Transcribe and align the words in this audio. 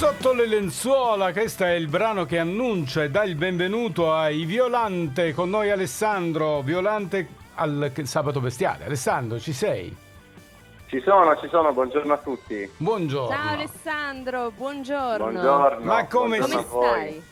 Sotto 0.00 0.32
le 0.32 0.46
lenzuola, 0.46 1.30
questo 1.30 1.64
è 1.64 1.72
il 1.72 1.86
brano 1.86 2.24
che 2.24 2.38
annuncia 2.38 3.02
e 3.02 3.10
dà 3.10 3.22
il 3.22 3.34
benvenuto 3.34 4.14
ai 4.14 4.46
Violante, 4.46 5.34
con 5.34 5.50
noi 5.50 5.70
Alessandro, 5.70 6.62
Violante 6.62 7.28
al 7.56 7.92
sabato 8.04 8.40
bestiale. 8.40 8.86
Alessandro, 8.86 9.38
ci 9.38 9.52
sei? 9.52 9.94
Ci 10.86 11.02
sono, 11.02 11.36
ci 11.36 11.48
sono, 11.48 11.74
buongiorno 11.74 12.14
a 12.14 12.16
tutti. 12.16 12.66
Buongiorno. 12.78 13.28
Ciao 13.28 13.52
Alessandro, 13.52 14.50
buongiorno. 14.56 15.30
Buongiorno. 15.30 15.84
Ma 15.84 16.06
come, 16.06 16.38
buongiorno 16.38 16.82
stai? 16.82 17.22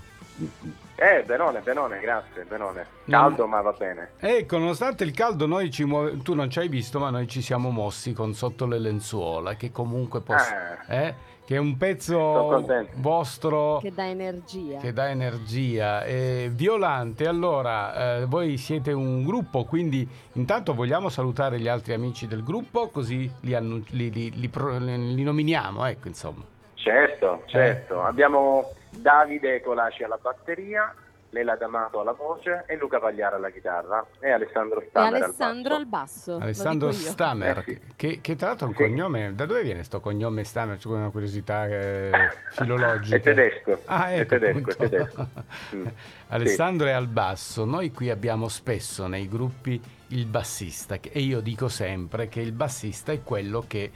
Eh, 0.97 1.23
benone, 1.25 1.61
benone, 1.61 2.01
grazie, 2.01 2.45
benone. 2.45 2.87
Caldo, 3.09 3.47
ma 3.47 3.63
va 3.63 3.73
bene. 3.73 4.11
Ecco, 4.19 4.59
nonostante 4.59 5.05
il 5.05 5.13
caldo, 5.13 5.47
noi 5.47 5.71
ci 5.71 5.85
muove... 5.85 6.19
tu 6.19 6.35
non 6.35 6.51
ci 6.51 6.59
hai 6.59 6.69
visto, 6.69 6.99
ma 6.99 7.09
noi 7.09 7.29
ci 7.29 7.41
siamo 7.41 7.71
mossi 7.71 8.13
con 8.13 8.35
Sotto 8.35 8.67
le 8.67 8.79
lenzuola, 8.79 9.55
che 9.55 9.73
comunque 9.73 10.21
posso... 10.21 10.53
Ah. 10.53 10.95
eh? 10.95 11.37
Che 11.49 11.55
è 11.55 11.59
un 11.59 11.79
pezzo 11.79 12.63
vostro 12.97 13.79
Che 13.79 13.91
dà 13.95 14.07
energia. 14.07 14.81
che 14.81 14.93
dà 14.93 15.09
energia. 15.09 16.05
Eh, 16.05 16.51
Violante, 16.53 17.27
allora, 17.27 18.19
eh, 18.19 18.25
voi 18.27 18.59
siete 18.59 18.93
un 18.93 19.25
gruppo, 19.25 19.65
quindi 19.65 20.07
intanto 20.35 20.75
vogliamo 20.75 21.09
salutare 21.09 21.59
gli 21.59 21.67
altri 21.67 21.95
amici 21.95 22.27
del 22.27 22.45
gruppo, 22.45 22.89
così 22.89 23.33
li, 23.41 23.55
annun- 23.55 23.83
li- 23.93 24.11
li- 24.11 24.31
li 24.39 24.49
pro- 24.49 24.77
li 24.77 25.23
nominiamo, 25.23 25.87
ecco, 25.87 26.09
insomma. 26.09 26.45
Certo, 26.75 27.45
certo. 27.47 28.03
Abbiamo 28.03 28.71
Davide 28.91 29.63
Colaci 29.63 30.03
alla 30.03 30.19
batteria, 30.21 30.95
Lela 31.31 31.57
D'Amato 31.57 32.01
alla 32.01 32.13
voce 32.13 32.65
e 32.67 32.77
Luca 32.77 32.99
Pagliara 32.99 33.37
alla 33.37 33.51
chitarra 33.51 34.05
e 34.19 34.31
Alessandro 34.31 34.81
E 34.81 34.87
Stamer 34.89 35.23
Alessandro 35.23 35.75
al 35.75 35.81
al 35.81 35.87
basso. 35.87 36.37
Alessandro. 36.37 36.91
Stamer, 36.93 37.59
Eh 37.59 37.63
sì. 37.65 37.81
che, 37.97 38.19
che 38.23 38.37
tra 38.37 38.49
l'altro 38.49 38.67
è 38.67 38.71
un 38.71 38.77
Sì. 38.77 38.83
cognome, 38.83 39.35
da 39.35 39.45
dove 39.47 39.63
viene 39.63 39.83
sto 39.85 40.01
cognome 40.01 40.45
Stamer? 40.45 40.79
C'è 40.79 40.89
una 40.89 41.11
curiosità 41.11 41.67
eh, 41.67 42.11
filologica. 42.53 43.17
È 43.17 43.21
tedesco. 43.21 43.81
Ah, 43.85 44.11
È 44.11 44.21
ecco, 44.21 44.29
tedesco, 44.39 44.71
è 44.71 44.77
tedesco. 44.77 45.29
Mm. 45.77 45.87
Alessandro 46.29 46.87
è 46.87 46.93
al 46.93 47.07
basso, 47.09 47.65
noi 47.65 47.91
qui 47.93 48.11
abbiamo 48.11 48.49
spesso 48.49 49.07
nei 49.07 49.29
gruppi 49.29 49.81
il 50.09 50.25
bassista 50.27 50.99
che- 50.99 51.11
e 51.13 51.21
io 51.21 51.41
dico 51.41 51.69
sempre 51.69 52.29
che 52.29 52.41
il 52.41 52.53
bassista 52.53 53.13
è 53.13 53.23
quello 53.23 53.65
che 53.67 53.91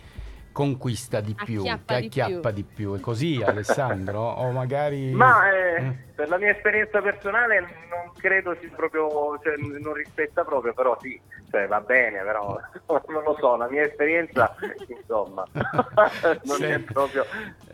conquista 0.53 1.21
di 1.21 1.35
più, 1.35 1.61
Acchiappa 1.61 1.95
che 1.95 2.01
di 2.01 2.07
acchiappa 2.07 2.53
più. 2.53 2.63
di 2.63 2.63
più. 2.65 2.95
È 2.95 3.01
così 3.01 3.43
Alessandro? 3.45 4.21
o 4.41 4.51
magari... 4.53 5.11
Ma 5.13 5.51
eh, 5.51 5.75
Eh. 5.83 5.97
per 6.15 6.29
la 6.29 6.39
mia 6.39 6.51
esperienza 6.51 7.01
personale 7.01 7.61
non 7.61 8.13
credo 8.19 8.55
sia 8.61 8.71
proprio, 8.77 9.39
cioè, 9.43 9.55
non 9.57 9.93
rispetta 9.95 10.45
proprio, 10.45 10.73
però 10.75 10.97
sì, 11.01 11.21
cioè, 11.51 11.67
va 11.67 11.81
bene, 11.81 12.21
però 12.23 12.57
non 13.09 13.23
lo 13.25 13.37
so, 13.41 13.57
la 13.57 13.69
mia 13.69 13.83
esperienza 13.83 14.55
insomma 14.87 15.45
non 15.53 16.63
è 16.63 16.69
Senti- 16.69 16.93
proprio 16.93 17.25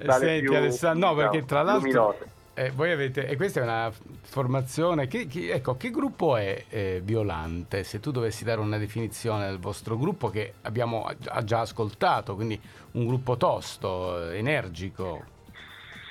tale 0.05 0.25
Senti 0.27 0.45
più, 0.47 0.57
Alessandro, 0.57 1.07
no 1.09 1.15
diciamo, 1.15 1.31
perché 1.31 1.47
tra 1.47 1.63
l'altro 1.63 1.81
luminosa. 1.89 2.37
Eh, 2.59 2.71
voi 2.73 2.91
avete, 2.91 3.29
e 3.29 3.37
questa 3.37 3.61
è 3.61 3.63
una 3.63 3.93
formazione, 4.23 5.07
che, 5.07 5.29
che- 5.29 5.53
ecco, 5.53 5.77
che 5.77 5.91
gruppo 5.91 6.37
è 6.37 6.65
eh, 6.69 7.01
Violante? 7.05 7.85
Se 7.85 8.01
tu 8.01 8.11
dovessi 8.11 8.43
dare 8.43 8.61
una 8.61 8.79
definizione 8.79 9.47
del 9.47 9.61
vostro 9.61 9.97
gruppo 9.97 10.29
che 10.29 10.55
abbiamo 10.63 11.09
ha 11.29 11.45
già 11.45 11.61
ascoltato, 11.61 12.35
quindi 12.35 12.61
un 12.93 13.07
gruppo 13.07 13.37
tosto, 13.37 14.31
eh, 14.33 14.39
energico. 14.39 15.37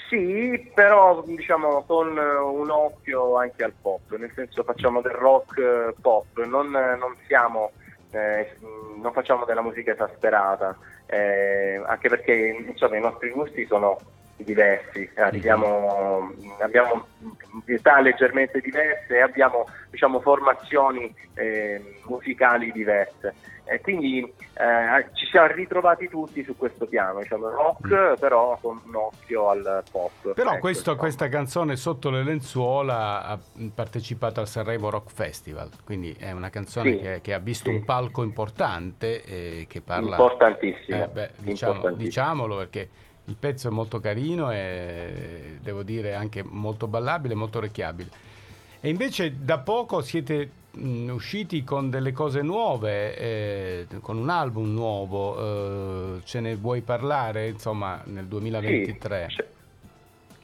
Sì, 0.07 0.71
però 0.73 1.21
diciamo 1.25 1.83
con 1.85 2.17
eh, 2.17 2.37
un 2.37 2.69
occhio 2.69 3.35
anche 3.35 3.65
al 3.65 3.73
pop, 3.81 4.15
nel 4.15 4.31
senso 4.33 4.63
facciamo 4.63 5.01
del 5.01 5.11
rock 5.11 5.57
eh, 5.59 5.95
pop, 5.99 6.45
non, 6.45 6.69
non 6.69 7.13
siamo, 7.27 7.71
eh, 8.11 8.55
non 9.01 9.11
facciamo 9.11 9.43
della 9.43 9.61
musica 9.61 9.91
esasperata, 9.91 10.77
eh, 11.07 11.81
anche 11.85 12.07
perché 12.07 12.65
insomma 12.69 12.95
i 12.95 13.01
nostri 13.01 13.31
gusti 13.31 13.65
sono 13.65 13.99
diversi, 14.43 15.09
arriviamo, 15.16 16.31
abbiamo 16.59 17.07
età 17.66 17.99
leggermente 18.02 18.59
diverse 18.59 19.16
e 19.16 19.21
abbiamo 19.21 19.66
diciamo, 19.89 20.19
formazioni 20.21 21.14
eh, 21.33 21.99
musicali 22.08 22.71
diverse. 22.71 23.33
E 23.70 23.81
quindi 23.81 24.20
eh, 24.21 25.08
ci 25.11 25.25
siamo 25.25 25.48
ritrovati 25.48 26.08
tutti 26.08 26.42
su 26.45 26.55
questo 26.55 26.86
piano, 26.86 27.20
diciamo 27.20 27.49
rock, 27.49 28.17
però 28.17 28.58
con 28.61 28.80
un 28.86 28.95
occhio 28.95 29.49
al 29.49 29.83
pop. 29.92 30.33
Però 30.33 30.52
Ecco, 30.52 30.59
questo- 30.59 30.92
insomma. 30.92 30.98
questa 30.98 31.27
canzone 31.27 31.75
Sotto 31.75 32.09
le 32.09 32.23
lenzuola 32.23 33.23
ha 33.25 33.37
partecipato 33.75 34.39
al 34.39 34.48
Sanremo 34.48 34.89
Rock 34.89 35.11
Festival, 35.11 35.69
quindi 35.83 36.15
è 36.17 36.31
una 36.31 36.49
canzone 36.49 36.92
Sì, 36.92 36.99
che, 36.99 37.19
che 37.21 37.33
ha 37.33 37.39
visto 37.39 37.69
sì. 37.69 37.75
un 37.75 37.83
palco 37.83 38.23
importante 38.23 39.21
e 39.25 39.65
che 39.67 39.81
parla... 39.81 40.11
Importantissimo. 40.11 41.04
Eh, 41.04 41.08
beh, 41.09 41.30
diciamo- 41.39 41.73
importantissimo. 41.73 41.95
diciamolo 41.95 42.55
perché 42.55 42.89
il 43.27 43.36
pezzo 43.39 43.67
è 43.67 43.71
molto 43.71 43.99
carino 43.99 44.52
e 44.52 45.58
devo 45.61 45.83
dire 45.83 46.15
anche 46.15 46.43
molto 46.43 46.88
ballabile, 46.88 47.36
molto 47.36 47.58
orecchiabile. 47.58 48.10
E 48.80 48.89
invece 48.89 49.33
da 49.43 49.58
poco 49.58 50.02
siete 50.02 50.49
mh, 50.71 51.10
usciti 51.10 51.64
con 51.64 51.89
delle 51.89 52.14
cose 52.14 52.42
nuove, 52.42 53.17
eh, 53.17 53.87
con 54.02 54.17
un 54.17 54.30
album 54.30 54.71
nuovo, 54.73 56.17
eh, 56.17 56.21
ce 56.23 56.39
ne 56.39 56.55
vuoi 56.55 56.82
parlare 56.82 57.48
insomma 57.48 58.02
nel 58.05 58.26
2023? 58.26 59.27
Sì, 59.30 59.43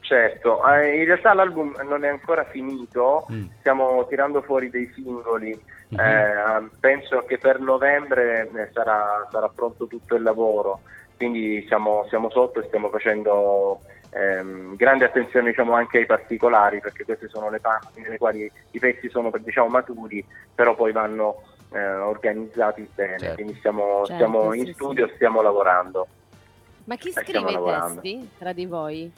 certo, 0.00 0.60
Eh, 0.68 0.98
in 0.98 1.04
realtà 1.06 1.32
l'album 1.32 1.74
non 1.88 2.04
è 2.04 2.08
ancora 2.08 2.44
finito, 2.44 3.26
Mm. 3.32 3.44
stiamo 3.60 4.06
tirando 4.08 4.42
fuori 4.42 4.68
dei 4.68 4.90
singoli, 4.94 5.58
Mhm. 5.88 5.98
Eh, 6.00 6.68
penso 6.80 7.18
che 7.20 7.38
per 7.38 7.60
novembre 7.60 8.50
eh, 8.52 8.68
sarà, 8.72 9.26
sarà 9.30 9.48
pronto 9.48 9.86
tutto 9.86 10.16
il 10.16 10.22
lavoro, 10.22 10.80
quindi 11.24 11.64
siamo, 11.66 12.04
siamo 12.08 12.28
sotto 12.28 12.60
e 12.60 12.66
stiamo 12.66 12.90
facendo 12.90 13.80
ehm, 14.10 14.76
grande 14.76 15.06
attenzione 15.06 15.48
diciamo, 15.48 15.72
anche 15.72 15.98
ai 15.98 16.06
particolari, 16.06 16.80
perché 16.80 17.04
queste 17.04 17.28
sono 17.28 17.48
le 17.48 17.60
parti 17.60 18.02
nelle 18.02 18.18
quali 18.18 18.50
i 18.72 18.78
pezzi 18.78 19.08
sono 19.08 19.32
diciamo, 19.38 19.68
maturi, 19.68 20.22
però 20.54 20.74
poi 20.74 20.92
vanno 20.92 21.42
eh, 21.72 21.82
organizzati 21.82 22.86
bene, 22.94 23.18
Certo. 23.18 23.34
quindi 23.34 23.54
stiamo, 23.54 24.04
Certo, 24.04 24.14
stiamo 24.14 24.52
sì, 24.52 24.58
in 24.58 24.66
sì. 24.66 24.72
studio, 24.74 25.10
stiamo 25.14 25.40
lavorando. 25.40 26.06
Ma 26.84 26.96
chi 26.96 27.10
scrive 27.12 27.52
i 27.52 27.62
testi 27.64 28.28
tra 28.38 28.52
di 28.52 28.66
voi? 28.66 29.10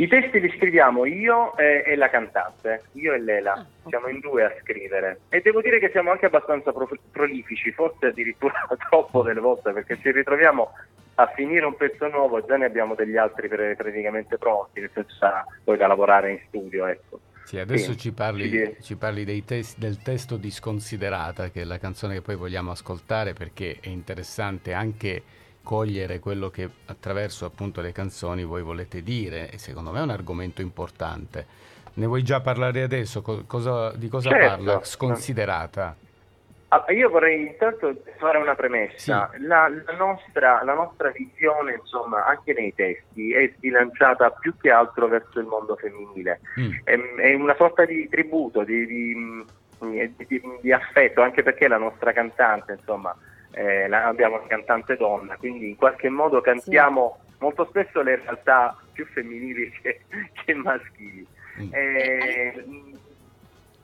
I 0.00 0.06
testi 0.06 0.38
li 0.38 0.48
scriviamo 0.56 1.04
io 1.06 1.56
e, 1.56 1.82
e 1.84 1.96
la 1.96 2.08
cantante, 2.08 2.84
io 2.92 3.14
e 3.14 3.18
Lela, 3.20 3.54
Ah, 3.54 3.66
siamo 3.88 4.06
in 4.06 4.20
due 4.20 4.44
a 4.44 4.54
scrivere. 4.62 5.22
E 5.28 5.40
devo 5.40 5.60
dire 5.60 5.80
che 5.80 5.90
siamo 5.90 6.12
anche 6.12 6.26
abbastanza 6.26 6.70
pro- 6.72 6.88
prolifici, 7.10 7.72
forse 7.72 8.06
addirittura 8.06 8.64
troppo 8.88 9.22
delle 9.22 9.40
volte 9.40 9.72
perché 9.72 9.98
ci 10.00 10.12
ritroviamo 10.12 10.70
a 11.16 11.26
finire 11.34 11.64
un 11.64 11.74
pezzo 11.74 12.06
nuovo, 12.06 12.44
già 12.46 12.56
ne 12.56 12.66
abbiamo 12.66 12.94
degli 12.94 13.16
altri 13.16 13.48
pre- 13.48 13.74
praticamente 13.74 14.38
pronti, 14.38 14.78
nel 14.80 14.90
senso 14.94 15.16
sarà 15.16 15.44
poi 15.64 15.76
da 15.76 15.88
lavorare 15.88 16.30
in 16.30 16.40
studio, 16.46 16.86
ecco. 16.86 17.18
Sì, 17.42 17.58
adesso 17.58 17.92
Sì, 17.92 17.98
ci 17.98 18.12
parli, 18.12 18.48
sì. 18.50 18.76
ci 18.80 18.94
parli 18.96 19.24
dei 19.24 19.44
tes- 19.44 19.76
del 19.78 20.00
testo 20.00 20.36
di 20.36 20.50
Sconsiderata, 20.52 21.50
che 21.50 21.62
è 21.62 21.64
la 21.64 21.78
canzone 21.78 22.14
che 22.14 22.22
poi 22.22 22.36
vogliamo 22.36 22.70
ascoltare 22.70 23.32
perché 23.32 23.78
è 23.80 23.88
interessante 23.88 24.72
anche 24.74 25.22
cogliere 25.68 26.18
quello 26.18 26.48
che 26.48 26.66
attraverso 26.86 27.44
appunto 27.44 27.82
le 27.82 27.92
canzoni 27.92 28.42
voi 28.42 28.62
volete 28.62 29.02
dire 29.02 29.50
e 29.50 29.58
secondo 29.58 29.90
me 29.90 29.98
è 29.98 30.02
un 30.02 30.08
argomento 30.08 30.62
importante. 30.62 31.44
Ne 31.94 32.06
vuoi 32.06 32.22
già 32.22 32.40
parlare 32.40 32.80
adesso? 32.80 33.20
Co- 33.20 33.44
cosa- 33.46 33.92
di 33.94 34.08
cosa 34.08 34.30
Certo. 34.30 34.46
parla 34.64 34.82
Sconsiderata? 34.82 35.94
Ah, 36.68 36.84
io 36.92 37.10
vorrei 37.10 37.48
intanto 37.48 38.02
fare 38.16 38.38
una 38.38 38.54
premessa. 38.54 39.30
La, 39.40 39.68
la 39.68 39.96
nostra, 39.96 40.62
la 40.64 40.72
nostra 40.74 41.10
visione, 41.10 41.74
insomma, 41.74 42.24
anche 42.24 42.54
nei 42.54 42.72
testi, 42.74 43.34
è 43.34 43.52
sbilanciata 43.54 44.30
più 44.30 44.56
che 44.56 44.70
altro 44.70 45.06
verso 45.06 45.38
il 45.38 45.46
mondo 45.46 45.76
femminile. 45.76 46.40
Mm, 46.58 46.70
È, 46.84 46.98
è 47.28 47.34
una 47.34 47.54
sorta 47.56 47.84
di 47.84 48.08
tributo, 48.08 48.64
di, 48.64 48.86
di- 48.86 49.44
di- 49.80 50.14
di- 50.26 50.42
di 50.62 50.72
affetto, 50.72 51.20
anche 51.20 51.42
perché 51.42 51.68
la 51.68 51.78
nostra 51.78 52.12
cantante, 52.12 52.72
insomma, 52.72 53.14
eh, 53.58 53.88
la- 53.88 54.06
abbiamo 54.06 54.36
una 54.36 54.46
cantante 54.46 54.96
donna, 54.96 55.36
quindi 55.36 55.70
in 55.70 55.76
qualche 55.76 56.08
modo 56.08 56.40
cantiamo 56.40 57.18
molto 57.40 57.66
spesso 57.66 58.02
le 58.02 58.16
realtà 58.16 58.76
più 58.92 59.04
femminili 59.06 59.70
che, 59.82 60.00
che 60.44 60.54
maschili. 60.54 61.26
mm. 61.60 61.68
Eh, 61.72 62.64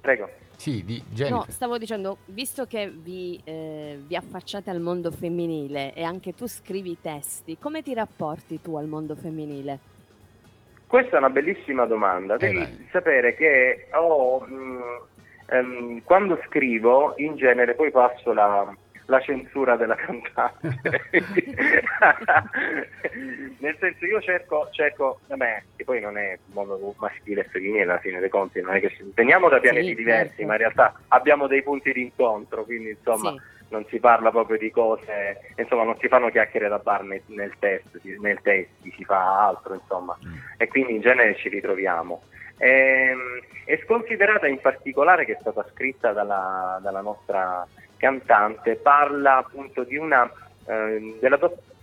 prego. 0.00 0.30
Sì, 0.56 0.84
di 0.84 1.02
No, 1.28 1.44
stavo 1.48 1.76
dicendo, 1.78 2.18
visto 2.26 2.64
che 2.66 2.88
vi, 2.88 3.40
eh, 3.44 3.98
vi 4.06 4.14
affacciate 4.14 4.70
al 4.70 4.80
mondo 4.80 5.10
femminile 5.10 5.92
e 5.92 6.04
anche 6.04 6.32
tu 6.32 6.46
scrivi 6.46 6.92
i 6.92 6.98
testi, 7.00 7.58
come 7.58 7.82
ti 7.82 7.92
rapporti 7.92 8.60
tu 8.60 8.76
al 8.76 8.86
mondo 8.86 9.16
femminile? 9.16 9.78
Questa 10.86 11.16
è 11.16 11.18
una 11.18 11.30
bellissima 11.30 11.86
domanda. 11.86 12.36
Devi 12.36 12.58
vai. 12.58 12.88
sapere 12.92 13.34
che 13.34 13.88
ho, 13.94 14.38
mh, 14.38 14.80
ehm, 15.48 16.02
quando 16.04 16.40
scrivo, 16.46 17.14
in 17.16 17.34
genere 17.34 17.74
poi 17.74 17.90
passo 17.90 18.32
la, 18.32 18.72
la 19.06 19.20
censura 19.20 19.76
della 19.76 19.94
cantante. 19.94 20.78
Nel 23.58 23.76
senso, 23.78 24.04
io 24.06 24.20
cerco, 24.20 24.68
cerco, 24.70 25.20
vabbè, 25.26 25.62
che 25.76 25.84
poi 25.84 26.00
non 26.00 26.16
è 26.16 26.38
mondo 26.52 26.94
maschile 26.98 27.42
e 27.42 27.44
femminile 27.44 27.82
alla 27.82 27.98
fine 27.98 28.20
dei 28.20 28.28
conti, 28.28 28.60
non 28.60 28.74
è 28.74 28.80
che 28.80 28.90
ci- 28.90 29.10
veniamo 29.14 29.48
da 29.48 29.60
pianeti 29.60 29.88
Sì, 29.88 29.94
diversi, 29.94 30.36
certo. 30.36 30.46
ma 30.46 30.52
in 30.52 30.58
realtà 30.58 30.94
abbiamo 31.08 31.46
dei 31.46 31.62
punti 31.62 31.92
di 31.92 32.02
incontro, 32.02 32.64
quindi 32.64 32.90
insomma 32.90 33.30
Sì. 33.32 33.40
non 33.68 33.84
si 33.88 33.98
parla 33.98 34.30
proprio 34.30 34.56
di 34.58 34.70
cose, 34.70 35.52
insomma 35.56 35.84
non 35.84 35.98
si 35.98 36.08
fanno 36.08 36.30
chiacchiere 36.30 36.68
da 36.68 36.78
bar 36.78 37.02
nel, 37.02 37.22
nel 37.26 37.52
test, 37.58 38.00
nel 38.20 38.40
test, 38.42 38.68
si 38.80 39.04
fa 39.04 39.46
altro 39.46 39.74
insomma 39.74 40.16
mm. 40.24 40.32
e 40.56 40.68
quindi 40.68 40.94
in 40.94 41.00
genere 41.00 41.36
ci 41.36 41.48
ritroviamo. 41.48 42.22
E, 42.56 42.68
ehm, 42.68 43.40
è 43.64 43.80
sconsiderata 43.84 44.46
in 44.46 44.60
particolare 44.60 45.24
che 45.24 45.32
è 45.32 45.38
stata 45.40 45.66
scritta 45.72 46.12
dalla, 46.12 46.78
dalla 46.82 47.00
nostra 47.00 47.66
cantante, 48.04 48.76
parla 48.76 49.38
appunto 49.38 49.82
di 49.82 49.96
una, 49.96 50.30
eh, 50.66 51.16
della, 51.18 51.38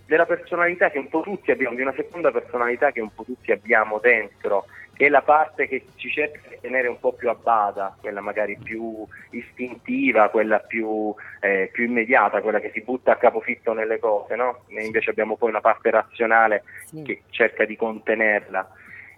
della 0.06 0.26
personalità 0.26 0.88
che 0.90 0.98
un 0.98 1.08
po' 1.08 1.22
tutti 1.22 1.50
abbiamo, 1.50 1.74
di 1.74 1.82
una 1.82 1.94
seconda 1.94 2.30
personalità 2.30 2.92
che 2.92 3.00
un 3.00 3.12
po' 3.12 3.24
tutti 3.24 3.50
abbiamo 3.50 3.98
dentro 3.98 4.66
che 4.94 5.06
è 5.06 5.08
la 5.08 5.22
parte 5.22 5.66
che 5.66 5.86
ci 5.96 6.10
cerca 6.10 6.40
di 6.48 6.58
tenere 6.60 6.86
un 6.86 7.00
po' 7.00 7.12
più 7.14 7.28
a 7.28 7.34
bada, 7.34 7.96
quella 8.00 8.20
magari 8.20 8.56
più 8.62 9.04
istintiva, 9.30 10.28
quella 10.28 10.58
più, 10.60 11.12
eh, 11.40 11.70
più 11.72 11.84
immediata, 11.84 12.42
quella 12.42 12.60
che 12.60 12.70
si 12.72 12.82
butta 12.82 13.12
a 13.12 13.16
capofitto 13.16 13.72
nelle 13.72 13.98
cose, 13.98 14.36
no? 14.36 14.64
E 14.68 14.84
invece 14.84 15.10
abbiamo 15.10 15.36
poi 15.36 15.48
una 15.48 15.60
parte 15.60 15.90
razionale 15.90 16.64
sì. 16.84 17.02
che 17.02 17.22
cerca 17.30 17.64
di 17.64 17.74
contenerla. 17.74 18.70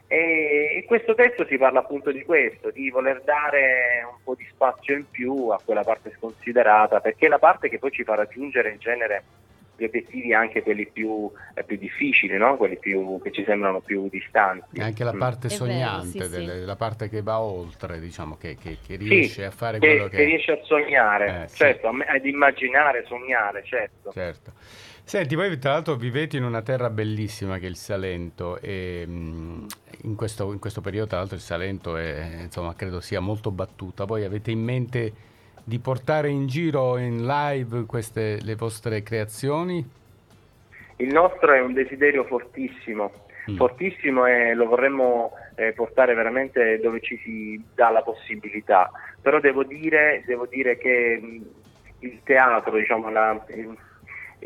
E 0.06 0.78
in 0.80 0.84
questo 0.86 1.14
testo 1.14 1.46
si 1.46 1.56
parla 1.56 1.80
appunto 1.80 2.12
di 2.12 2.22
questo, 2.24 2.70
di 2.70 2.90
voler 2.90 3.22
dare 3.22 4.06
un 4.08 4.18
po' 4.22 4.34
di 4.34 4.46
spazio 4.50 4.96
in 4.96 5.10
più 5.10 5.48
a 5.48 5.60
quella 5.64 5.82
parte 5.82 6.12
sconsiderata, 6.16 7.00
perché 7.00 7.26
è 7.26 7.28
la 7.28 7.38
parte 7.38 7.68
che 7.68 7.78
poi 7.78 7.90
ci 7.90 8.04
fa 8.04 8.14
raggiungere 8.14 8.70
in 8.70 8.78
genere 8.78 9.24
gli 9.76 9.84
obiettivi 9.84 10.32
anche 10.32 10.62
quelli 10.62 10.86
più, 10.86 11.30
eh, 11.54 11.64
più 11.64 11.76
difficili, 11.76 12.36
no? 12.36 12.56
quelli 12.56 12.78
più, 12.78 13.20
che 13.22 13.32
ci 13.32 13.44
sembrano 13.44 13.80
più 13.80 14.08
distanti. 14.08 14.80
Anche 14.80 15.04
la 15.04 15.14
mm. 15.14 15.18
parte 15.18 15.46
mm. 15.46 15.50
sognante, 15.50 16.18
vero, 16.18 16.24
sì, 16.24 16.30
delle, 16.30 16.60
sì. 16.60 16.64
la 16.64 16.76
parte 16.76 17.08
che 17.08 17.22
va 17.22 17.40
oltre, 17.40 17.98
diciamo, 17.98 18.36
che, 18.36 18.56
che, 18.56 18.78
che 18.86 18.96
riesce 18.96 19.40
sì, 19.40 19.42
a 19.42 19.50
fare 19.50 19.78
che, 19.78 19.86
quello 19.86 20.08
che... 20.08 20.16
che 20.16 20.24
riesce 20.24 20.52
a 20.52 20.58
sognare, 20.62 21.44
eh, 21.44 21.48
certo, 21.48 21.88
ad 21.88 22.24
immaginare, 22.24 23.04
sognare, 23.06 23.64
certo. 23.64 24.12
certo. 24.12 24.52
Senti, 25.06 25.34
voi 25.34 25.58
tra 25.58 25.72
l'altro 25.72 25.96
vivete 25.96 26.38
in 26.38 26.44
una 26.44 26.62
terra 26.62 26.88
bellissima 26.88 27.58
che 27.58 27.66
è 27.66 27.68
il 27.68 27.76
Salento 27.76 28.58
e 28.58 29.04
mm, 29.06 29.66
in 30.04 30.14
questo, 30.16 30.50
in 30.50 30.58
questo 30.58 30.80
periodo 30.80 31.08
tra 31.08 31.18
l'altro 31.18 31.36
il 31.36 31.42
Salento 31.42 31.96
è, 31.98 32.40
insomma, 32.44 32.74
credo 32.74 33.00
sia 33.00 33.20
molto 33.20 33.50
battuta. 33.50 34.06
Voi 34.06 34.24
avete 34.24 34.50
in 34.50 34.64
mente 34.64 35.12
di 35.62 35.78
portare 35.78 36.30
in 36.30 36.46
giro 36.46 36.96
in 36.96 37.26
live 37.26 37.84
queste 37.84 38.38
le 38.42 38.54
vostre 38.56 39.02
creazioni? 39.02 39.86
Il 40.96 41.12
nostro 41.12 41.52
è 41.52 41.60
un 41.60 41.74
desiderio 41.74 42.24
fortissimo, 42.24 43.12
mm. 43.50 43.56
fortissimo 43.56 44.24
e 44.24 44.54
lo 44.54 44.66
vorremmo 44.66 45.32
eh, 45.54 45.72
portare 45.72 46.14
veramente 46.14 46.80
dove 46.80 47.00
ci 47.02 47.20
si 47.22 47.62
dà 47.74 47.90
la 47.90 48.02
possibilità. 48.02 48.90
Però 49.20 49.38
devo 49.38 49.64
dire, 49.64 50.22
devo 50.26 50.46
dire 50.46 50.78
che 50.78 51.20
mm, 51.22 51.42
il 52.00 52.20
teatro, 52.24 52.76
diciamo, 52.78 53.10
la, 53.10 53.44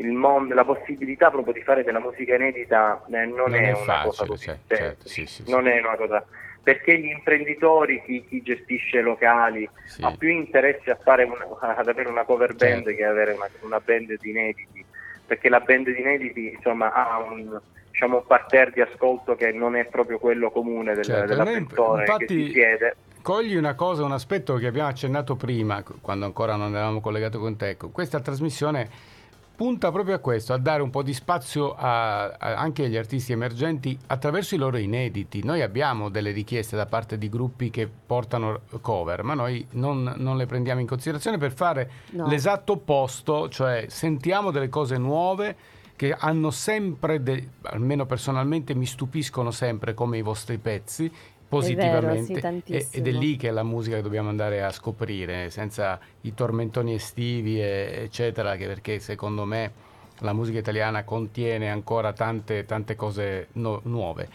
mondo, 0.07 0.53
la 0.53 0.63
possibilità 0.63 1.29
proprio 1.29 1.53
di 1.53 1.61
fare 1.61 1.83
della 1.83 1.99
musica 1.99 2.35
inedita 2.35 3.03
eh, 3.11 3.25
non, 3.25 3.35
non, 3.35 3.53
è, 3.53 3.67
è 3.67 3.71
una 3.71 3.83
facile, 3.83 4.05
cosa 4.05 4.25
così 4.25 4.45
cioè, 4.45 4.57
certo, 4.67 5.07
sì, 5.07 5.25
sì, 5.25 5.43
non 5.47 5.63
sì. 5.63 5.69
è 5.69 5.79
una 5.79 5.95
cosa 5.95 6.25
perché 6.61 6.99
gli 6.99 7.07
imprenditori, 7.07 8.01
chi, 8.05 8.25
chi 8.27 8.41
gestisce 8.41 9.01
locali, 9.01 9.67
ha 10.01 10.15
più 10.15 10.29
interesse 10.29 10.95
una, 11.05 11.75
ad 11.75 11.87
avere 11.87 12.09
una 12.09 12.25
cover 12.25 12.53
band 12.53 12.83
certo. 12.83 12.89
che 12.91 13.03
avere 13.05 13.31
una, 13.31 13.49
una, 13.61 13.79
band 13.79 14.15
di 14.19 14.29
inediti, 14.29 14.85
perché 15.25 15.49
la 15.49 15.61
band 15.61 15.89
di 15.89 15.99
inediti 15.99 16.51
insomma, 16.53 16.93
ha 16.93 17.17
un, 17.19 17.59
diciamo, 17.89 18.17
un 18.17 18.27
parterre 18.27 18.71
di 18.71 18.81
ascolto 18.81 19.35
che 19.35 19.51
non 19.51 19.75
è 19.75 19.85
proprio 19.85 20.19
quello 20.19 20.51
comune 20.51 20.93
del, 20.93 21.05
certo. 21.05 21.27
dell'avventore 21.27 22.01
Infatti... 22.01 22.25
che 22.25 22.33
si 22.33 22.51
chiede 22.51 22.95
cogli 23.21 23.55
una 23.55 23.75
cosa, 23.75 24.03
un 24.03 24.11
aspetto 24.11 24.55
che 24.55 24.67
abbiamo 24.67 24.89
accennato 24.89 25.35
prima, 25.35 25.83
quando 26.01 26.25
ancora 26.25 26.55
non 26.55 26.73
eravamo 26.73 27.01
collegati 27.01 27.37
con 27.37 27.55
te. 27.57 27.69
Ecco, 27.69 27.89
questa 27.89 28.21
trasmissione 28.21 28.89
punta 29.59 29.91
proprio 29.91 30.15
a 30.15 30.19
questo, 30.19 30.53
a 30.53 30.57
dare 30.57 30.81
un 30.81 30.89
po' 30.89 31.03
di 31.03 31.13
spazio 31.13 31.75
a, 31.75 32.27
a, 32.27 32.55
anche 32.55 32.85
agli 32.85 32.95
artisti 32.95 33.33
emergenti 33.33 33.99
attraverso 34.07 34.55
i 34.55 34.57
loro 34.57 34.77
inediti. 34.77 35.43
Noi 35.43 35.61
abbiamo 35.61 36.07
delle 36.07 36.31
richieste 36.31 36.77
da 36.77 36.85
parte 36.85 37.17
di 37.17 37.27
gruppi 37.27 37.69
che 37.69 37.85
portano 38.05 38.61
cover, 38.79 39.21
ma 39.23 39.33
noi 39.33 39.67
non, 39.71 40.13
non 40.15 40.37
le 40.37 40.45
prendiamo 40.45 40.79
in 40.79 40.87
considerazione 40.87 41.37
per 41.37 41.51
fare 41.51 41.91
no. 42.11 42.27
l'esatto 42.27 42.71
opposto, 42.71 43.49
cioè 43.49 43.87
sentiamo 43.89 44.51
delle 44.51 44.69
cose 44.69 44.97
nuove 44.97 45.57
che 45.97 46.15
hanno 46.17 46.51
sempre, 46.51 47.21
de- 47.21 47.49
almeno 47.63 48.05
personalmente 48.05 48.73
mi 48.73 48.85
stupiscono 48.85 49.51
sempre 49.51 49.93
come 49.93 50.17
i 50.17 50.21
vostri 50.21 50.57
pezzi, 50.57 51.11
positivamente 51.49 52.39
vero, 52.39 52.61
sì, 52.63 52.87
ed 52.91 53.07
è 53.07 53.11
lì 53.11 53.35
che 53.35 53.49
è 53.49 53.51
la 53.51 53.63
musica 53.63 53.95
che 53.97 54.01
dobbiamo 54.03 54.29
andare 54.29 54.63
a 54.63 54.71
scoprire 54.71 55.49
senza 55.49 55.99
i 56.21 56.33
tormentoni 56.33 56.93
estivi 56.93 57.59
eccetera 57.59 58.55
perché 58.55 58.99
secondo 58.99 59.45
me 59.45 59.87
la 60.19 60.33
musica 60.33 60.59
italiana 60.59 61.03
contiene 61.03 61.71
ancora 61.71 62.13
tante, 62.13 62.65
tante 62.65 62.95
cose 62.95 63.47
no, 63.53 63.79
nuove 63.83 64.29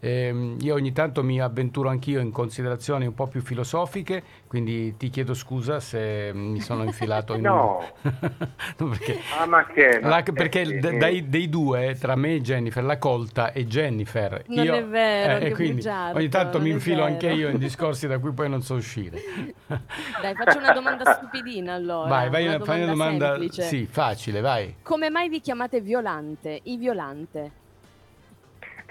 eh, 0.00 0.56
io 0.58 0.74
ogni 0.74 0.92
tanto 0.92 1.22
mi 1.22 1.40
avventuro 1.40 1.90
anch'io 1.90 2.20
in 2.20 2.30
considerazioni 2.30 3.04
un 3.04 3.14
po' 3.14 3.26
più 3.26 3.42
filosofiche, 3.42 4.22
quindi 4.46 4.96
ti 4.96 5.10
chiedo 5.10 5.34
scusa 5.34 5.78
se 5.78 6.30
mi 6.32 6.60
sono 6.60 6.84
infilato 6.84 7.34
in... 7.34 7.42
no, 7.42 7.84
no 8.02 8.88
perché, 8.88 9.18
ah, 9.38 9.46
ma 9.46 9.66
che, 9.66 10.00
la, 10.00 10.22
perché 10.22 10.78
d- 10.78 10.96
dai, 10.96 11.28
dei 11.28 11.50
due, 11.50 11.96
tra 12.00 12.16
me 12.16 12.36
e 12.36 12.40
Jennifer, 12.40 12.82
la 12.82 12.96
colta 12.96 13.52
e 13.52 13.66
Jennifer. 13.66 14.42
Non 14.46 14.64
io, 14.64 14.74
è 14.74 14.84
vero, 14.86 15.44
eh, 15.44 15.50
quindi 15.52 15.74
bugiardo, 15.74 16.18
ogni 16.18 16.28
tanto 16.28 16.60
mi 16.60 16.70
infilo 16.70 17.04
anche 17.04 17.30
io 17.30 17.50
in 17.50 17.58
discorsi 17.60 18.06
da 18.06 18.18
cui 18.18 18.32
poi 18.32 18.48
non 18.48 18.62
so 18.62 18.76
uscire. 18.76 19.20
Dai, 19.66 20.34
faccio 20.34 20.58
una 20.58 20.72
domanda 20.72 21.12
stupidina 21.12 21.74
allora. 21.74 22.08
Vai, 22.08 22.30
vai, 22.30 22.46
una, 22.46 22.58
fai 22.60 22.82
una 22.82 22.92
domanda 22.92 23.28
semplice. 23.32 23.62
sì, 23.64 23.86
facile, 23.86 24.40
vai. 24.40 24.76
Come 24.82 25.10
mai 25.10 25.28
vi 25.28 25.40
chiamate 25.40 25.82
Violante, 25.82 26.58
i 26.62 26.78
Violante? 26.78 27.59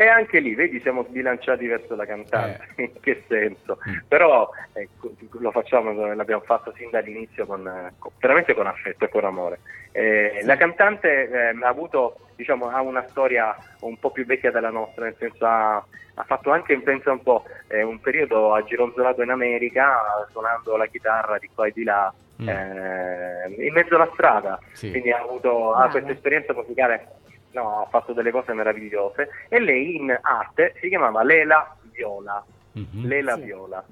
E 0.02 0.08
anche 0.08 0.40
lì, 0.40 0.56
vedi, 0.56 0.80
siamo 0.80 1.04
sbilanciati 1.04 1.68
verso 1.68 1.94
la 1.94 2.06
cantante, 2.06 2.68
eh. 2.78 2.84
in 2.88 3.02
che 3.02 3.22
senso? 3.28 3.80
Mm. 3.86 3.98
Però 4.08 4.50
ecco, 4.72 5.12
lo 5.32 5.52
facciamo, 5.52 5.92
l'abbiamo 6.14 6.42
fatto 6.44 6.74
sin 6.78 6.90
dall'inizio 6.90 7.46
con, 7.46 7.92
con, 8.00 8.10
veramente 8.18 8.54
con 8.54 8.66
affetto 8.66 9.04
e 9.04 9.10
con 9.10 9.26
amore. 9.26 9.60
Eh, 9.92 10.38
sì. 10.40 10.46
La 10.46 10.56
cantante 10.56 11.30
eh, 11.30 11.58
ha 11.62 11.68
avuto, 11.68 12.30
diciamo, 12.38 12.70
ha 12.70 12.80
una 12.80 13.06
storia 13.10 13.54
un 13.82 14.00
po' 14.00 14.12
più 14.12 14.26
vecchia 14.26 14.52
della 14.52 14.70
nostra, 14.70 15.04
nel 15.04 15.18
senso 15.20 15.46
ha, 15.46 15.76
ha 15.76 16.24
fatto 16.24 16.50
anche, 16.50 16.80
pensa 16.80 17.12
un 17.12 17.22
po', 17.22 17.44
eh, 17.68 17.84
un 17.84 18.00
periodo 18.00 18.54
ha 18.54 18.64
gironzolato 18.64 19.22
in 19.22 19.32
America 19.32 20.26
suonando 20.32 20.78
la 20.78 20.86
chitarra 20.86 21.38
di 21.40 21.50
qua 21.54 21.68
e 21.68 21.72
di 21.76 21.84
là. 21.84 22.14
Mm. 22.42 22.48
Eh, 22.48 23.66
in 23.66 23.74
mezzo 23.74 23.96
alla 23.96 24.10
strada, 24.14 24.58
sì. 24.72 24.92
quindi 24.92 25.12
ha 25.12 25.20
avuto 25.20 25.74
ha 25.74 25.90
questa 25.90 26.12
esperienza 26.12 26.54
musicale 26.54 27.06
no, 27.52 27.82
ha 27.82 27.90
fatto 27.90 28.14
delle 28.14 28.32
cose 28.32 28.54
meravigliose 28.54 29.30
e 29.48 29.60
lei 29.60 29.96
in 29.96 30.18
arte 30.22 30.76
si 30.80 30.90
chiamava 30.90 31.24
Lela 31.24 31.76
Viola. 31.92 32.44
Mm-hmm. 32.78 33.06
Lela 33.06 33.36
sì. 33.36 33.44
Viola. 33.44 33.86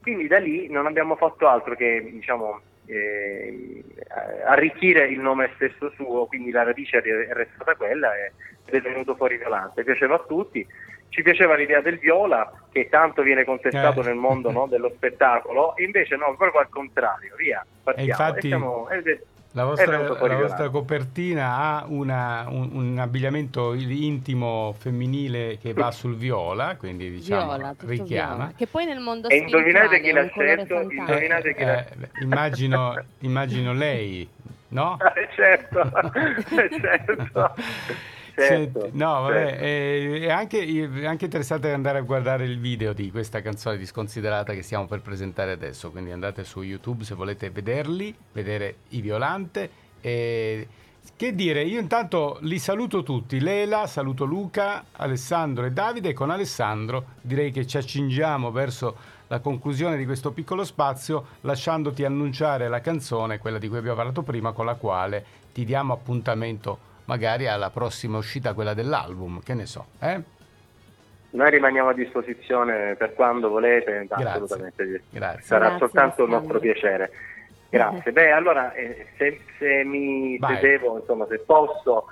Quindi 0.00 0.26
da 0.26 0.38
lì 0.38 0.68
non 0.68 0.86
abbiamo 0.86 1.16
fatto 1.16 1.48
altro 1.48 1.74
che 1.74 2.06
diciamo, 2.10 2.60
eh, 2.86 3.82
arricchire 4.46 5.06
il 5.06 5.20
nome 5.20 5.50
stesso 5.54 5.90
suo, 5.94 6.26
quindi 6.26 6.50
la 6.50 6.62
radice 6.62 6.98
è 6.98 7.32
restata 7.32 7.74
quella 7.74 8.14
e 8.14 8.32
è 8.64 8.80
venuto 8.80 9.14
fuori 9.14 9.38
Violante. 9.38 9.82
Piaceva 9.82 10.16
a 10.16 10.24
tutti, 10.26 10.66
ci 11.08 11.22
piaceva 11.22 11.54
l'idea 11.54 11.80
del 11.80 11.98
viola 11.98 12.52
che 12.70 12.88
tanto 12.88 13.22
viene 13.22 13.44
contestato 13.44 14.00
eh. 14.00 14.04
nel 14.04 14.16
mondo 14.16 14.50
no, 14.50 14.66
dello 14.66 14.90
spettacolo, 14.94 15.74
invece 15.76 16.16
no, 16.16 16.34
proprio 16.36 16.60
al 16.60 16.68
contrario, 16.68 17.34
via, 17.36 17.64
partiamo. 17.82 18.08
E 18.08 18.10
infatti... 18.10 18.46
E 18.46 18.48
siamo, 18.48 18.88
la 19.56 19.64
vostra, 19.64 19.98
la 19.98 20.36
vostra 20.36 20.68
copertina 20.68 21.56
ha 21.56 21.84
una, 21.86 22.44
un, 22.48 22.70
un, 22.72 22.98
abbigliamento 22.98 23.72
intimo 23.72 24.74
femminile 24.76 25.58
che 25.60 25.72
va 25.72 25.92
sul 25.92 26.16
viola, 26.16 26.74
quindi 26.76 27.08
diciamo 27.08 27.54
viola, 27.54 27.74
richiama. 27.78 28.34
Viola. 28.34 28.52
Che 28.56 28.66
poi 28.66 28.84
nel 28.84 28.98
mondo 28.98 29.28
e 29.28 29.36
indovinate 29.36 30.00
chi 30.00 30.10
l'ha 30.10 30.26
scelto? 30.26 30.80
Indovinate 30.80 31.48
eh, 31.50 31.54
chi 31.54 31.64
l'ha... 31.64 31.86
Eh, 31.86 32.08
immagino, 32.22 33.00
immagino 33.20 33.72
lei, 33.72 34.28
no? 34.68 34.98
Eh, 35.14 35.28
certo, 35.36 35.82
eh, 36.58 36.80
certo. 36.80 37.54
Certo, 38.34 38.88
no, 38.92 39.22
vabbè, 39.22 39.46
certo. 39.46 39.64
è, 39.64 40.20
è, 40.20 40.30
anche, 40.30 40.64
è, 40.64 41.06
anche, 41.06 41.24
interessante 41.26 41.72
andare 41.72 41.98
a 41.98 42.02
guardare 42.02 42.44
il 42.44 42.58
video 42.58 42.92
di 42.92 43.10
questa 43.10 43.40
canzone 43.40 43.76
di 43.76 43.86
Sconsiderata 43.86 44.52
che 44.54 44.62
stiamo 44.62 44.86
per 44.86 45.02
presentare 45.02 45.52
adesso, 45.52 45.90
quindi 45.90 46.10
andate 46.10 46.42
su 46.44 46.62
YouTube 46.62 47.04
se 47.04 47.14
volete 47.14 47.50
vederli, 47.50 48.14
vedere 48.32 48.76
i 48.88 49.00
Violante. 49.00 49.70
E, 50.00 50.66
che 51.16 51.34
dire, 51.34 51.62
io 51.62 51.78
intanto 51.78 52.38
li 52.40 52.58
saluto 52.58 53.02
tutti, 53.02 53.38
Lela, 53.38 53.86
saluto 53.86 54.24
Luca, 54.24 54.86
Alessandro 54.92 55.64
e 55.64 55.70
Davide 55.70 56.08
e 56.08 56.12
con 56.12 56.30
Alessandro 56.30 57.04
direi 57.20 57.52
che 57.52 57.66
ci 57.66 57.76
accingiamo 57.76 58.50
verso 58.50 58.96
la 59.28 59.38
conclusione 59.38 59.96
di 59.96 60.06
questo 60.06 60.32
piccolo 60.32 60.64
spazio 60.64 61.26
lasciandoti 61.42 62.04
annunciare 62.04 62.68
la 62.68 62.80
canzone, 62.80 63.38
quella 63.38 63.58
di 63.58 63.68
cui 63.68 63.78
abbiamo 63.78 63.96
parlato 63.96 64.22
prima, 64.22 64.52
con 64.52 64.64
la 64.64 64.74
quale 64.74 65.24
ti 65.52 65.64
diamo 65.64 65.92
appuntamento 65.92 66.92
magari 67.06 67.46
alla 67.48 67.70
prossima 67.70 68.18
uscita, 68.18 68.54
quella 68.54 68.74
dell'album, 68.74 69.40
che 69.42 69.54
ne 69.54 69.66
so. 69.66 69.86
Eh? 70.00 70.20
Noi 71.30 71.50
rimaniamo 71.50 71.88
a 71.88 71.94
disposizione 71.94 72.94
per 72.94 73.14
quando 73.14 73.48
volete, 73.48 74.06
Grazie. 74.06 74.26
assolutamente 74.26 75.02
Grazie. 75.10 75.42
sarà 75.42 75.68
Grazie, 75.68 75.78
soltanto 75.78 76.24
un 76.24 76.30
nostro 76.30 76.58
piacere. 76.60 77.10
Grazie. 77.68 78.12
Beh, 78.12 78.30
allora 78.30 78.72
eh, 78.72 79.06
se, 79.16 79.40
se 79.58 79.82
mi 79.84 80.38
Vai. 80.38 80.54
se 80.56 80.60
devo, 80.60 80.96
insomma, 80.96 81.26
se 81.28 81.40
posso, 81.40 82.06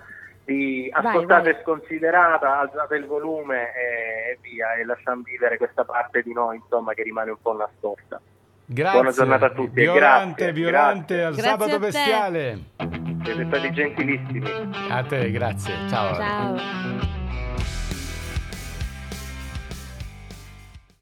vi 0.45 0.91
ascoltate 0.93 1.61
sconsiderata, 1.63 2.59
alzate 2.59 2.97
il 2.97 3.07
volume 3.07 3.73
e, 3.73 4.33
e 4.33 4.39
via 4.41 4.75
e 4.75 4.85
lasciamo 4.85 5.23
vivere 5.23 5.57
questa 5.57 5.85
parte 5.85 6.23
di 6.23 6.33
noi, 6.33 6.57
insomma, 6.57 6.95
che 6.95 7.05
rimane 7.05 7.31
un 7.31 7.41
po' 7.41 7.57
nascosta. 7.57 8.21
Grazie. 8.65 8.93
Buona 8.93 9.15
giornata 9.15 9.47
a 9.47 9.51
tutti 9.51 9.81
Violante, 9.81 10.45
grazie, 10.47 10.53
Violante, 10.53 11.15
grazie. 11.15 11.25
al 11.25 11.35
Grazie 11.35 11.51
sabato 11.51 11.79
bestiale. 11.79 13.02
Siete 13.25 13.45
stati 13.47 13.71
gentilissimi. 13.71 14.51
A 14.89 15.03
te, 15.05 15.31
grazie. 15.31 15.75
Ciao. 15.89 16.15
Ciao. 16.15 17.12